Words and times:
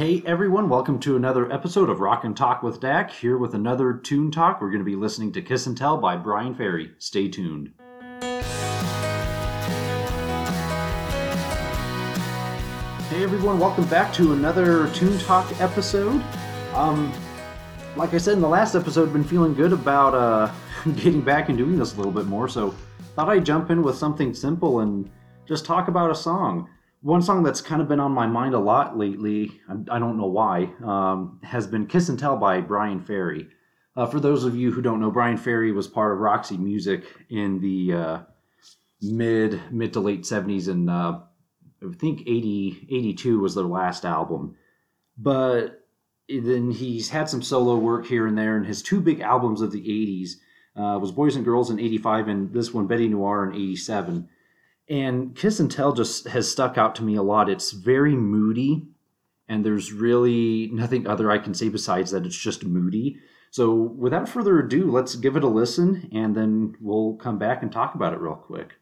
Hey 0.00 0.22
everyone, 0.24 0.70
welcome 0.70 0.98
to 1.00 1.16
another 1.16 1.52
episode 1.52 1.90
of 1.90 2.00
Rock 2.00 2.24
and 2.24 2.34
Talk 2.34 2.62
with 2.62 2.80
Dak. 2.80 3.10
Here 3.10 3.36
with 3.36 3.52
another 3.52 3.92
Tune 3.92 4.30
Talk. 4.30 4.58
We're 4.58 4.70
going 4.70 4.80
to 4.80 4.84
be 4.86 4.96
listening 4.96 5.30
to 5.32 5.42
Kiss 5.42 5.66
and 5.66 5.76
Tell 5.76 5.98
by 5.98 6.16
Bryan 6.16 6.54
Ferry. 6.54 6.92
Stay 6.96 7.28
tuned. 7.28 7.74
Hey 13.10 13.22
everyone, 13.22 13.58
welcome 13.58 13.84
back 13.88 14.10
to 14.14 14.32
another 14.32 14.88
Tune 14.94 15.18
Talk 15.18 15.60
episode. 15.60 16.24
Um, 16.72 17.12
like 17.94 18.14
I 18.14 18.16
said 18.16 18.32
in 18.32 18.40
the 18.40 18.48
last 18.48 18.74
episode, 18.74 19.08
I've 19.08 19.12
been 19.12 19.22
feeling 19.22 19.52
good 19.52 19.74
about 19.74 20.14
uh, 20.14 20.50
getting 20.96 21.20
back 21.20 21.50
and 21.50 21.58
doing 21.58 21.78
this 21.78 21.92
a 21.92 21.96
little 21.98 22.10
bit 22.10 22.24
more, 22.24 22.48
so 22.48 22.74
thought 23.16 23.28
I'd 23.28 23.44
jump 23.44 23.70
in 23.70 23.82
with 23.82 23.96
something 23.96 24.32
simple 24.32 24.80
and 24.80 25.10
just 25.46 25.66
talk 25.66 25.88
about 25.88 26.10
a 26.10 26.14
song. 26.14 26.70
One 27.02 27.22
song 27.22 27.42
that's 27.42 27.62
kind 27.62 27.80
of 27.80 27.88
been 27.88 28.00
on 28.00 28.12
my 28.12 28.26
mind 28.26 28.54
a 28.54 28.58
lot 28.58 28.98
lately, 28.98 29.58
I, 29.90 29.98
don't 29.98 30.18
know 30.18 30.26
why, 30.26 30.70
um, 30.84 31.40
has 31.42 31.66
been 31.66 31.86
Kiss 31.86 32.10
and 32.10 32.18
Tell 32.18 32.36
by 32.36 32.60
Bryan 32.60 33.00
Ferry. 33.00 33.48
Uh, 33.96 34.04
for 34.04 34.20
those 34.20 34.44
of 34.44 34.54
you 34.54 34.70
who 34.70 34.82
don't 34.82 35.00
know, 35.00 35.10
Bryan 35.10 35.38
Ferry 35.38 35.72
was 35.72 35.88
part 35.88 36.12
of 36.12 36.18
Roxy 36.18 36.58
Music 36.58 37.04
in 37.30 37.58
the 37.60 37.94
uh, 37.94 38.18
mid 39.00 39.60
mid 39.72 39.94
to 39.94 40.00
late 40.00 40.24
70s, 40.24 40.68
and 40.68 40.90
uh, 40.90 41.20
I 41.82 41.94
think 41.94 42.20
80, 42.20 42.86
82 42.90 43.40
was 43.40 43.54
their 43.54 43.64
last 43.64 44.04
album. 44.04 44.56
But 45.16 45.86
then 46.28 46.70
he's 46.70 47.08
had 47.08 47.30
some 47.30 47.42
solo 47.42 47.76
work 47.76 48.06
here 48.06 48.26
and 48.26 48.36
there, 48.36 48.58
and 48.58 48.66
his 48.66 48.82
two 48.82 49.00
big 49.00 49.20
albums 49.20 49.62
of 49.62 49.72
the 49.72 49.80
80s 49.80 50.32
uh, 50.76 50.98
was 50.98 51.12
Boys 51.12 51.34
and 51.34 51.46
Girls 51.46 51.70
in 51.70 51.80
85, 51.80 52.28
and 52.28 52.52
this 52.52 52.74
one, 52.74 52.86
Bête 52.86 53.08
Noire, 53.08 53.50
in 53.50 53.56
87 53.56 54.28
and 54.90 55.36
Kiss 55.36 55.60
and 55.60 55.70
Tell 55.70 55.92
just 55.92 56.26
has 56.28 56.50
stuck 56.50 56.76
out 56.76 56.96
to 56.96 57.04
me 57.04 57.14
a 57.14 57.22
lot. 57.22 57.48
It's 57.48 57.70
very 57.70 58.16
moody, 58.16 58.88
and 59.48 59.64
there's 59.64 59.92
really 59.92 60.68
nothing 60.72 61.06
other 61.06 61.30
I 61.30 61.38
can 61.38 61.54
say 61.54 61.68
besides 61.68 62.10
that 62.10 62.26
it's 62.26 62.36
just 62.36 62.64
moody. 62.64 63.18
So, 63.52 63.72
without 63.72 64.28
further 64.28 64.58
ado, 64.58 64.90
let's 64.90 65.14
give 65.14 65.36
it 65.36 65.44
a 65.44 65.48
listen, 65.48 66.08
and 66.12 66.36
then 66.36 66.76
we'll 66.80 67.14
come 67.14 67.38
back 67.38 67.62
and 67.62 67.70
talk 67.70 67.94
about 67.94 68.12
it 68.12 68.20
real 68.20 68.34
quick. 68.34 68.74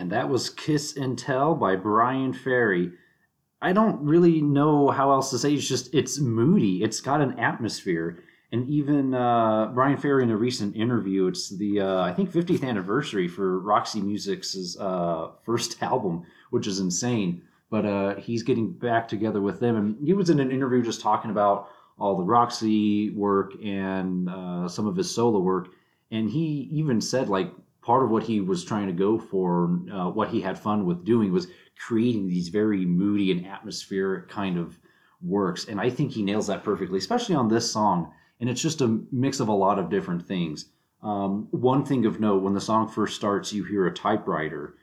And 0.00 0.10
that 0.12 0.30
was 0.30 0.48
Kiss 0.48 0.96
and 0.96 1.18
Tell 1.18 1.54
by 1.54 1.76
Bryan 1.76 2.32
Ferry. 2.32 2.90
I 3.60 3.74
don't 3.74 4.00
really 4.00 4.40
know 4.40 4.88
how 4.88 5.10
else 5.10 5.28
to 5.28 5.38
say. 5.38 5.52
It's 5.52 5.68
just 5.68 5.94
it's 5.94 6.18
moody. 6.18 6.82
It's 6.82 7.02
got 7.02 7.20
an 7.20 7.38
atmosphere, 7.38 8.24
and 8.50 8.66
even 8.70 9.12
uh, 9.12 9.66
Bryan 9.74 9.98
Ferry 9.98 10.22
in 10.22 10.30
a 10.30 10.38
recent 10.38 10.74
interview, 10.74 11.26
it's 11.26 11.50
the 11.50 11.82
uh, 11.82 12.00
I 12.00 12.14
think 12.14 12.32
50th 12.32 12.66
anniversary 12.66 13.28
for 13.28 13.60
Roxy 13.60 14.00
Music's 14.00 14.74
uh, 14.80 15.32
first 15.44 15.82
album, 15.82 16.24
which 16.48 16.66
is 16.66 16.80
insane. 16.80 17.42
But 17.68 17.84
uh, 17.84 18.14
he's 18.14 18.42
getting 18.42 18.72
back 18.72 19.06
together 19.06 19.42
with 19.42 19.60
them, 19.60 19.76
and 19.76 19.98
he 20.02 20.14
was 20.14 20.30
in 20.30 20.40
an 20.40 20.50
interview 20.50 20.82
just 20.82 21.02
talking 21.02 21.30
about 21.30 21.68
all 21.98 22.16
the 22.16 22.24
Roxy 22.24 23.10
work 23.10 23.52
and 23.62 24.30
uh, 24.30 24.66
some 24.66 24.86
of 24.86 24.96
his 24.96 25.14
solo 25.14 25.40
work, 25.40 25.68
and 26.10 26.30
he 26.30 26.70
even 26.72 27.02
said 27.02 27.28
like 27.28 27.52
part 27.82 28.04
of 28.04 28.10
what 28.10 28.22
he 28.22 28.40
was 28.40 28.64
trying 28.64 28.86
to 28.86 28.92
go 28.92 29.18
for, 29.18 29.80
uh, 29.92 30.10
what 30.10 30.28
he 30.28 30.40
had 30.40 30.58
fun 30.58 30.86
with 30.86 31.04
doing, 31.04 31.32
was 31.32 31.46
creating 31.78 32.28
these 32.28 32.48
very 32.48 32.84
moody 32.84 33.30
and 33.30 33.46
atmospheric 33.46 34.28
kind 34.28 34.58
of 34.58 34.78
works. 35.22 35.66
And 35.66 35.80
I 35.80 35.90
think 35.90 36.12
he 36.12 36.22
nails 36.22 36.46
that 36.48 36.64
perfectly, 36.64 36.98
especially 36.98 37.34
on 37.34 37.48
this 37.48 37.70
song. 37.70 38.12
And 38.40 38.48
it's 38.48 38.62
just 38.62 38.80
a 38.80 39.00
mix 39.12 39.40
of 39.40 39.48
a 39.48 39.52
lot 39.52 39.78
of 39.78 39.90
different 39.90 40.26
things. 40.26 40.66
Um, 41.02 41.48
one 41.50 41.84
thing 41.84 42.04
of 42.06 42.20
note 42.20 42.42
when 42.42 42.54
the 42.54 42.60
song 42.60 42.88
first 42.88 43.16
starts, 43.16 43.52
you 43.52 43.64
hear 43.64 43.86
a 43.86 43.94
typewriter, 43.94 44.76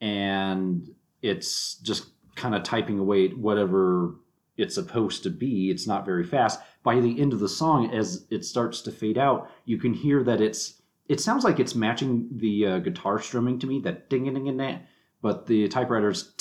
and 0.00 0.88
it's 1.22 1.76
just 1.76 2.06
kind 2.34 2.54
of 2.54 2.62
typing 2.62 2.98
away 2.98 3.28
whatever 3.28 4.16
it's 4.56 4.74
supposed 4.74 5.22
to 5.22 5.30
be. 5.30 5.70
It's 5.70 5.86
not 5.86 6.04
very 6.04 6.24
fast. 6.24 6.60
By 6.82 7.00
the 7.00 7.20
end 7.20 7.32
of 7.32 7.40
the 7.40 7.48
song, 7.48 7.90
as 7.94 8.26
it 8.30 8.44
starts 8.44 8.82
to 8.82 8.92
fade 8.92 9.16
out, 9.16 9.50
you 9.64 9.78
can 9.78 9.94
hear 9.94 10.22
that 10.24 10.40
it's 10.40 10.81
it 11.08 11.20
sounds 11.20 11.44
like 11.44 11.60
it's 11.60 11.74
matching 11.74 12.28
the 12.32 12.66
uh, 12.66 12.78
guitar 12.78 13.20
strumming 13.20 13.58
to 13.60 13.66
me, 13.66 13.80
that 13.80 14.08
ding 14.08 14.24
ding 14.24 14.34
ding 14.34 14.56
ding, 14.56 14.80
but 15.20 15.46
the 15.46 15.68
typewriter's 15.68 16.32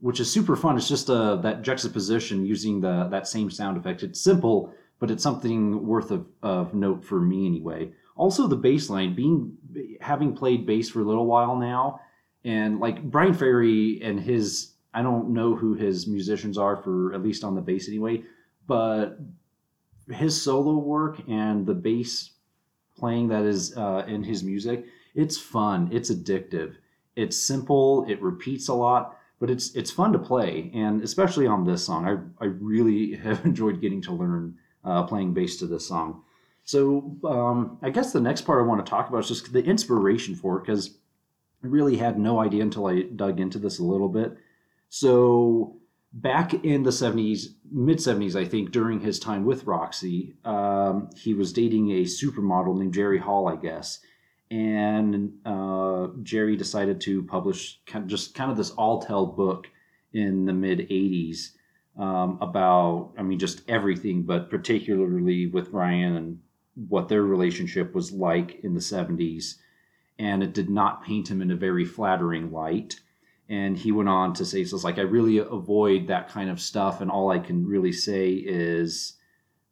which 0.00 0.20
is 0.20 0.30
super 0.30 0.56
fun. 0.56 0.76
It's 0.76 0.88
just 0.88 1.10
uh, 1.10 1.36
that 1.36 1.62
juxtaposition 1.62 2.46
using 2.46 2.80
the 2.80 3.08
that 3.10 3.26
same 3.26 3.50
sound 3.50 3.76
effect. 3.76 4.02
It's 4.02 4.20
simple, 4.20 4.72
but 4.98 5.10
it's 5.10 5.22
something 5.22 5.86
worth 5.86 6.10
of, 6.10 6.26
of 6.42 6.74
note 6.74 7.04
for 7.04 7.20
me 7.20 7.46
anyway. 7.46 7.92
Also, 8.16 8.46
the 8.46 8.56
bass 8.56 8.90
line, 8.90 9.14
being 9.14 9.56
having 10.00 10.34
played 10.34 10.66
bass 10.66 10.90
for 10.90 11.00
a 11.00 11.04
little 11.04 11.26
while 11.26 11.56
now, 11.56 12.00
and 12.44 12.80
like 12.80 13.02
Bryan 13.02 13.34
Ferry 13.34 14.00
and 14.02 14.20
his, 14.20 14.74
I 14.94 15.02
don't 15.02 15.30
know 15.30 15.54
who 15.54 15.74
his 15.74 16.06
musicians 16.06 16.58
are 16.58 16.76
for 16.76 17.14
at 17.14 17.22
least 17.22 17.44
on 17.44 17.54
the 17.54 17.60
bass 17.60 17.88
anyway, 17.88 18.22
but 18.66 19.18
his 20.10 20.40
solo 20.40 20.78
work 20.78 21.20
and 21.28 21.66
the 21.66 21.74
bass 21.74 22.30
playing 22.96 23.28
that 23.28 23.44
is 23.44 23.76
uh, 23.76 24.04
in 24.06 24.22
his 24.22 24.42
music, 24.42 24.86
it's 25.14 25.38
fun. 25.38 25.88
It's 25.92 26.10
addictive. 26.10 26.74
It's 27.16 27.36
simple. 27.36 28.04
It 28.08 28.20
repeats 28.22 28.68
a 28.68 28.74
lot, 28.74 29.18
but 29.40 29.50
it's 29.50 29.74
it's 29.74 29.90
fun 29.90 30.12
to 30.12 30.18
play, 30.18 30.70
and 30.74 31.02
especially 31.02 31.46
on 31.46 31.64
this 31.64 31.84
song, 31.84 32.06
I 32.06 32.44
I 32.44 32.48
really 32.48 33.14
have 33.24 33.44
enjoyed 33.44 33.80
getting 33.80 34.02
to 34.02 34.12
learn 34.12 34.56
uh, 34.84 35.02
playing 35.04 35.34
bass 35.34 35.56
to 35.58 35.66
this 35.66 35.86
song. 35.86 36.22
So 36.64 37.16
um, 37.24 37.78
I 37.82 37.90
guess 37.90 38.12
the 38.12 38.20
next 38.20 38.42
part 38.42 38.62
I 38.62 38.66
want 38.66 38.84
to 38.84 38.90
talk 38.90 39.08
about 39.08 39.20
is 39.20 39.28
just 39.28 39.52
the 39.52 39.64
inspiration 39.64 40.34
for 40.34 40.58
it 40.58 40.66
because 40.66 40.98
I 41.64 41.66
really 41.66 41.96
had 41.96 42.18
no 42.18 42.40
idea 42.40 42.62
until 42.62 42.86
I 42.86 43.02
dug 43.02 43.40
into 43.40 43.58
this 43.58 43.78
a 43.78 43.84
little 43.84 44.08
bit. 44.08 44.36
So 44.90 45.78
back 46.12 46.52
in 46.52 46.82
the 46.82 46.90
70s, 46.90 47.54
mid 47.70 47.98
70s, 47.98 48.34
I 48.34 48.44
think, 48.44 48.70
during 48.70 49.00
his 49.00 49.18
time 49.18 49.44
with 49.44 49.64
Roxy, 49.64 50.34
um, 50.44 51.10
he 51.16 51.34
was 51.34 51.52
dating 51.52 51.90
a 51.90 52.02
supermodel 52.02 52.78
named 52.78 52.94
Jerry 52.94 53.18
Hall, 53.18 53.48
I 53.48 53.56
guess. 53.56 54.00
And 54.50 55.32
uh, 55.44 56.08
Jerry 56.22 56.56
decided 56.56 57.00
to 57.02 57.22
publish 57.24 57.80
kind 57.86 58.04
of 58.04 58.08
just 58.08 58.34
kind 58.34 58.50
of 58.50 58.56
this 58.56 58.70
all 58.70 59.02
tell 59.02 59.26
book 59.26 59.68
in 60.12 60.46
the 60.46 60.52
mid 60.52 60.88
80s 60.88 61.50
um, 61.98 62.38
about, 62.40 63.12
I 63.18 63.22
mean, 63.22 63.38
just 63.38 63.68
everything, 63.68 64.22
but 64.22 64.48
particularly 64.48 65.46
with 65.46 65.72
Bryan 65.72 66.16
and 66.16 66.38
what 66.88 67.08
their 67.08 67.22
relationship 67.22 67.94
was 67.94 68.12
like 68.12 68.60
in 68.62 68.74
the 68.74 68.80
70s. 68.80 69.56
And 70.18 70.42
it 70.42 70.54
did 70.54 70.70
not 70.70 71.04
paint 71.04 71.30
him 71.30 71.42
in 71.42 71.50
a 71.50 71.56
very 71.56 71.84
flattering 71.84 72.50
light 72.50 73.00
and 73.48 73.78
he 73.78 73.92
went 73.92 74.08
on 74.08 74.34
to 74.34 74.44
say, 74.44 74.64
"So 74.64 74.76
it's 74.76 74.84
like 74.84 74.98
I 74.98 75.02
really 75.02 75.38
avoid 75.38 76.06
that 76.06 76.28
kind 76.28 76.50
of 76.50 76.60
stuff, 76.60 77.00
and 77.00 77.10
all 77.10 77.30
I 77.30 77.38
can 77.38 77.66
really 77.66 77.92
say 77.92 78.32
is 78.32 79.14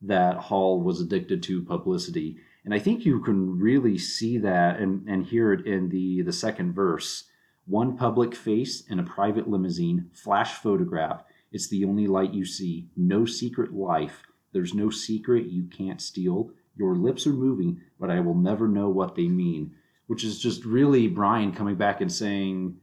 that 0.02 0.37
Hall 0.37 0.82
was 0.82 1.00
addicted 1.00 1.43
to 1.44 1.62
publicity." 1.62 2.38
And 2.64 2.75
I 2.75 2.78
think 2.81 3.04
you 3.04 3.21
can 3.21 3.59
really 3.59 3.97
see 3.97 4.38
that 4.38 4.80
and, 4.80 5.06
and 5.09 5.25
hear 5.25 5.52
it 5.52 5.66
in 5.66 5.88
the 5.88 6.23
the 6.23 6.33
second 6.33 6.73
verse. 6.73 7.25
One 7.66 7.97
public 7.97 8.35
face 8.35 8.80
in 8.88 8.99
a 8.99 9.04
private 9.04 9.49
limousine, 9.49 10.11
flash 10.12 10.54
photograph. 10.54 11.25
It's 11.52 11.68
the 11.68 11.85
only 11.85 12.06
light 12.06 12.35
you 12.35 12.45
see. 12.45 12.88
No 12.97 13.25
secret 13.25 13.73
life. 13.73 14.23
There's 14.52 14.75
no 14.75 14.90
secret 14.90 15.47
you 15.47 15.64
can't 15.64 16.00
steal. 16.00 16.50
Your 16.76 16.95
lips 16.95 17.26
are 17.26 17.33
moving, 17.33 17.80
but 17.99 18.11
I 18.11 18.21
will 18.21 18.35
never 18.35 18.68
know 18.68 18.88
what 18.88 19.14
they 19.14 19.28
mean. 19.28 19.73
Which 20.06 20.25
is 20.25 20.38
just 20.38 20.64
really 20.64 21.09
Bryan 21.09 21.52
coming 21.52 21.76
back 21.76 22.00
and 22.00 22.11
saying, 22.11 22.76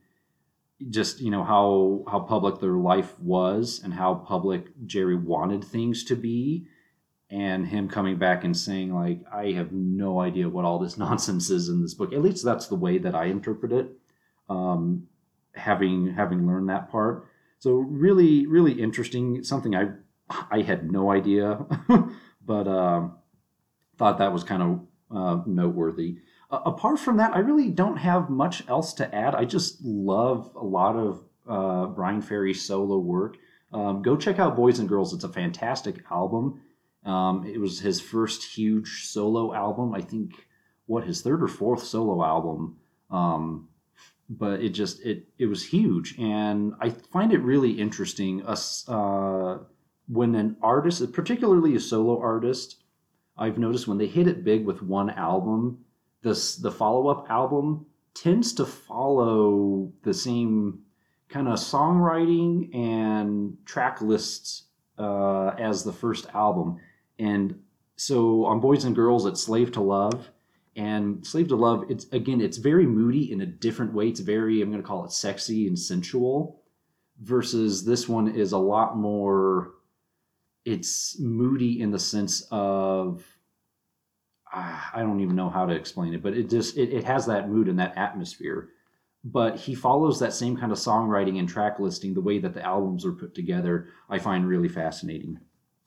just 0.89 1.21
you 1.21 1.31
know 1.31 1.43
how 1.43 2.03
how 2.09 2.19
public 2.19 2.59
their 2.59 2.73
life 2.73 3.17
was 3.19 3.81
and 3.83 3.93
how 3.93 4.15
public 4.15 4.67
Jerry 4.85 5.15
wanted 5.15 5.63
things 5.63 6.03
to 6.05 6.15
be 6.15 6.65
and 7.29 7.67
him 7.67 7.89
coming 7.89 8.17
back 8.17 8.43
and 8.43 8.55
saying 8.55 8.93
like 8.93 9.21
I 9.31 9.51
have 9.51 9.71
no 9.71 10.21
idea 10.21 10.49
what 10.49 10.65
all 10.65 10.79
this 10.79 10.97
nonsense 11.05 11.49
is 11.49 11.69
in 11.69 11.81
this 11.81 11.93
book. 11.93 12.13
At 12.13 12.21
least 12.21 12.43
that's 12.45 12.67
the 12.67 12.75
way 12.75 12.97
that 12.99 13.15
I 13.15 13.25
interpret 13.25 13.71
it 13.71 13.91
um, 14.49 15.07
having 15.55 16.13
having 16.13 16.47
learned 16.47 16.69
that 16.69 16.89
part. 16.89 17.27
So 17.59 17.73
really 17.73 18.47
really 18.47 18.73
interesting 18.73 19.43
something 19.43 19.75
I 19.75 19.89
I 20.51 20.61
had 20.61 20.91
no 20.91 21.11
idea 21.11 21.65
but 22.45 22.67
uh, 22.67 23.07
thought 23.97 24.17
that 24.17 24.33
was 24.33 24.43
kind 24.43 24.61
of 24.63 24.79
uh, 25.15 25.41
noteworthy 25.45 26.17
apart 26.65 27.00
from 27.00 27.17
that, 27.17 27.36
I 27.36 27.39
really 27.39 27.69
don't 27.69 27.98
have 27.98 28.29
much 28.29 28.67
else 28.67 28.93
to 28.95 29.15
add. 29.15 29.36
I 29.36 29.45
just 29.45 29.83
love 29.83 30.51
a 30.55 30.63
lot 30.63 30.95
of 30.95 31.24
uh, 31.48 31.88
Bryan 31.88 32.22
Ferry's 32.22 32.62
solo 32.62 32.98
work. 32.98 33.38
Um, 33.72 34.01
go 34.01 34.15
check 34.15 34.39
out 34.39 34.55
Boys 34.55 34.79
and 34.79 34.88
Girls. 34.88 35.13
It's 35.13 35.24
a 35.24 35.29
fantastic 35.29 36.03
album. 36.12 36.62
Um, 37.05 37.45
it 37.45 37.60
was 37.60 37.79
his 37.79 38.00
first 38.00 38.55
huge 38.55 39.05
solo 39.07 39.53
album. 39.53 39.93
I 39.93 40.01
think 40.01 40.48
what 40.86 41.05
his 41.05 41.22
third 41.22 41.41
or 41.41 41.48
fourth 41.48 41.83
solo 41.83 42.24
album. 42.24 42.77
Um, 43.10 43.69
but 44.29 44.62
it 44.62 44.69
just 44.69 45.01
it 45.01 45.27
it 45.38 45.48
was 45.48 45.65
huge, 45.65 46.17
and 46.17 46.74
I 46.79 46.89
find 46.89 47.33
it 47.33 47.39
really 47.39 47.72
interesting. 47.72 48.45
Us 48.45 48.88
uh, 48.88 49.60
when 50.07 50.36
an 50.36 50.57
artist, 50.62 51.12
particularly 51.12 51.75
a 51.75 51.79
solo 51.79 52.19
artist, 52.19 52.83
I've 53.38 53.57
noticed 53.57 53.88
when 53.88 53.98
they 53.98 54.07
hit 54.07 54.27
it 54.27 54.43
big 54.43 54.65
with 54.65 54.81
one 54.81 55.10
album, 55.10 55.86
this 56.24 56.56
the 56.56 56.72
follow-up 56.72 57.27
album 57.30 57.86
tends 58.13 58.53
to 58.53 58.65
follow 58.65 59.92
the 60.03 60.13
same 60.13 60.80
kind 61.30 61.48
of 61.48 61.56
songwriting 61.56 62.74
and 62.75 63.58
track 63.65 64.01
lists 64.01 64.63
uh, 64.98 65.50
as 65.60 65.84
the 65.84 65.94
first 65.94 66.27
album. 66.34 66.80
And 67.20 67.60
so 67.96 68.46
on 68.46 68.60
boys 68.60 68.86
and 68.86 68.96
girls 68.96 69.25
it's 69.25 69.44
slave 69.44 69.72
to 69.74 69.82
love. 69.82 70.30
And 70.75 71.25
slave 71.25 71.50
to 71.50 71.56
love 71.56 71.86
it's 71.89 72.06
again 72.12 72.42
it's 72.42 72.58
very 72.58 72.88
moody 72.88 73.32
in 73.32 73.42
a 73.42 73.46
different 73.46 73.94
way. 73.94 74.08
It's 74.08 74.20
very 74.20 74.62
i'm 74.62 74.72
going 74.72 74.82
to 74.82 74.88
call 74.88 75.06
it 75.06 75.12
sexy 75.12 75.68
and 75.68 75.77
sensual 75.77 76.62
versus 77.22 77.86
this 77.86 78.10
one 78.10 78.27
is 78.27 78.53
a 78.53 78.58
lot 78.58 78.98
more 78.98 79.72
it's 80.65 81.20
moody 81.20 81.82
in 81.82 81.92
the 81.92 82.00
sense 82.00 82.48
of 82.50 83.24
I 84.53 85.00
don't 85.00 85.19
even 85.19 85.36
know 85.36 85.50
how 85.50 85.65
to 85.65 85.74
explain 85.74 86.13
it, 86.13 86.22
but 86.22 86.33
it 86.33 86.50
just 86.50 86.77
it, 86.77 86.93
it 86.93 87.03
has 87.03 87.25
that 87.25 87.50
mood 87.50 87.67
and 87.67 87.79
that 87.79 87.98
atmosphere. 87.98 88.69
But 89.25 89.57
he 89.57 89.74
follows 89.74 90.19
that 90.19 90.33
same 90.33 90.57
kind 90.57 90.72
of 90.72 90.77
songwriting 90.77 91.39
and 91.39 91.48
track 91.48 91.79
listing 91.79 92.13
the 92.13 92.22
way 92.22 92.39
that 92.39 92.53
the 92.53 92.63
albums 92.63 93.05
are 93.05 93.13
put 93.13 93.33
together. 93.33 93.88
I 94.10 94.19
find 94.19 94.48
really 94.48 94.67
fascinating. 94.67 95.39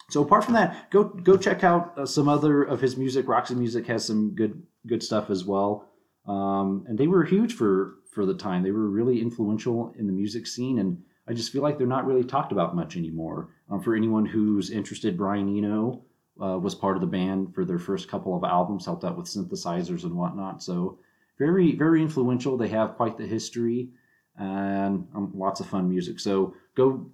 So 0.08 0.22
apart 0.22 0.44
from 0.44 0.54
that, 0.54 0.90
go 0.90 1.04
go 1.04 1.36
check 1.36 1.64
out 1.64 1.96
uh, 1.98 2.06
some 2.06 2.28
other 2.28 2.62
of 2.62 2.80
his 2.80 2.96
music. 2.96 3.28
Roxy 3.28 3.54
Music 3.54 3.86
has 3.86 4.04
some 4.04 4.34
good 4.34 4.62
good 4.86 5.02
stuff 5.02 5.30
as 5.30 5.44
well, 5.44 5.88
um, 6.26 6.84
and 6.88 6.98
they 6.98 7.06
were 7.06 7.24
huge 7.24 7.54
for 7.54 7.96
for 8.10 8.26
the 8.26 8.34
time. 8.34 8.62
They 8.62 8.70
were 8.70 8.88
really 8.88 9.20
influential 9.20 9.92
in 9.98 10.06
the 10.06 10.12
music 10.12 10.46
scene, 10.46 10.78
and 10.78 11.02
I 11.28 11.34
just 11.34 11.52
feel 11.52 11.62
like 11.62 11.76
they're 11.78 11.86
not 11.86 12.06
really 12.06 12.24
talked 12.24 12.52
about 12.52 12.74
much 12.74 12.96
anymore. 12.96 13.50
Um, 13.68 13.80
for 13.80 13.94
anyone 13.94 14.24
who's 14.24 14.70
interested, 14.70 15.16
Brian 15.16 15.56
Eno 15.56 16.04
uh, 16.42 16.58
was 16.58 16.74
part 16.74 16.96
of 16.96 17.00
the 17.00 17.06
band 17.06 17.54
for 17.54 17.64
their 17.64 17.78
first 17.78 18.08
couple 18.08 18.36
of 18.36 18.44
albums, 18.44 18.84
helped 18.84 19.04
out 19.04 19.16
with 19.16 19.26
synthesizers 19.26 20.04
and 20.04 20.14
whatnot. 20.14 20.62
So 20.62 20.98
very, 21.38 21.74
very 21.74 22.02
influential. 22.02 22.56
They 22.56 22.68
have 22.68 22.96
quite 22.96 23.16
the 23.16 23.26
history 23.26 23.90
and 24.36 25.06
um, 25.14 25.32
lots 25.34 25.60
of 25.60 25.66
fun 25.66 25.88
music. 25.88 26.20
So 26.20 26.54
go 26.74 27.10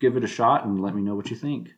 give 0.00 0.16
it 0.16 0.24
a 0.24 0.28
shot 0.28 0.64
and 0.64 0.80
let 0.80 0.94
me 0.94 1.02
know 1.02 1.14
what 1.14 1.30
you 1.30 1.36
think. 1.36 1.70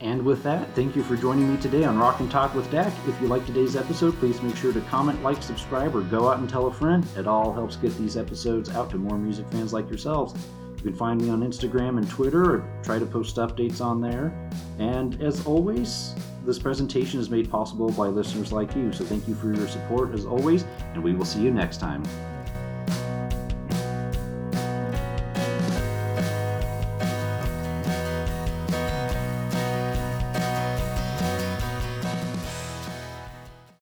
And 0.00 0.24
with 0.24 0.44
that, 0.44 0.72
thank 0.76 0.94
you 0.94 1.02
for 1.02 1.16
joining 1.16 1.52
me 1.52 1.60
today 1.60 1.82
on 1.82 1.98
Rock 1.98 2.20
and 2.20 2.30
Talk 2.30 2.54
with 2.54 2.70
Dak. 2.70 2.92
If 3.08 3.20
you 3.20 3.26
like 3.26 3.44
today's 3.46 3.74
episode, 3.74 4.16
please 4.20 4.40
make 4.42 4.54
sure 4.54 4.72
to 4.72 4.80
comment, 4.82 5.20
like, 5.24 5.42
subscribe, 5.42 5.96
or 5.96 6.02
go 6.02 6.28
out 6.28 6.38
and 6.38 6.48
tell 6.48 6.68
a 6.68 6.72
friend. 6.72 7.04
It 7.16 7.26
all 7.26 7.52
helps 7.52 7.74
get 7.74 7.96
these 7.98 8.16
episodes 8.16 8.70
out 8.70 8.90
to 8.90 8.96
more 8.96 9.18
music 9.18 9.48
fans 9.50 9.72
like 9.72 9.88
yourselves. 9.88 10.34
You 10.78 10.84
can 10.84 10.94
find 10.94 11.20
me 11.20 11.28
on 11.28 11.40
Instagram 11.40 11.98
and 11.98 12.08
Twitter, 12.08 12.54
or 12.54 12.82
try 12.84 13.00
to 13.00 13.06
post 13.06 13.34
updates 13.36 13.84
on 13.84 14.00
there. 14.00 14.32
And 14.78 15.20
as 15.20 15.44
always, 15.44 16.14
this 16.46 16.58
presentation 16.58 17.18
is 17.18 17.28
made 17.28 17.50
possible 17.50 17.90
by 17.90 18.06
listeners 18.06 18.52
like 18.52 18.74
you. 18.76 18.92
So 18.92 19.04
thank 19.04 19.26
you 19.26 19.34
for 19.34 19.52
your 19.52 19.66
support 19.66 20.14
as 20.14 20.24
always, 20.24 20.64
and 20.94 21.02
we 21.02 21.14
will 21.14 21.24
see 21.24 21.40
you 21.40 21.50
next 21.50 21.78
time. 21.78 22.04